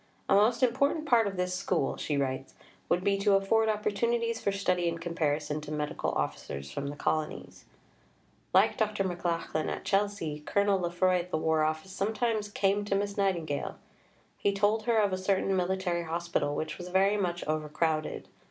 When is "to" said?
3.19-3.35, 5.61-5.71, 12.85-12.95